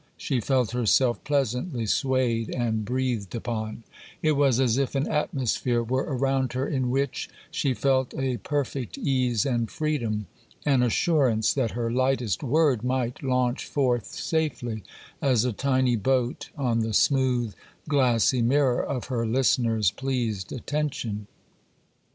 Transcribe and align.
She 0.17 0.39
felt 0.39 0.71
herself 0.71 1.23
pleasantly 1.23 1.85
swayed 1.85 2.49
and 2.49 2.83
breathed 2.83 3.35
upon: 3.35 3.83
it 4.23 4.31
was 4.31 4.59
as 4.59 4.79
if 4.79 4.95
an 4.95 5.07
atmosphere 5.07 5.83
were 5.83 6.01
around 6.01 6.53
her 6.53 6.67
in 6.67 6.89
which 6.89 7.29
she 7.51 7.75
felt 7.75 8.11
a 8.15 8.37
perfect 8.37 8.97
ease 8.97 9.45
and 9.45 9.69
freedom—an 9.69 10.81
assurance 10.81 11.53
that 11.53 11.73
her 11.77 11.91
lightest 11.91 12.41
word 12.41 12.83
might 12.83 13.21
launch 13.21 13.65
forth 13.67 14.07
safely, 14.07 14.83
as 15.21 15.45
a 15.45 15.53
tiny 15.53 15.95
boat 15.97 16.49
on 16.57 16.79
the 16.79 16.95
smooth 16.95 17.53
glassy 17.87 18.41
mirror 18.41 18.83
of 18.83 19.05
her 19.09 19.27
listener's 19.27 19.91
pleased 19.91 20.51
attention. 20.51 21.27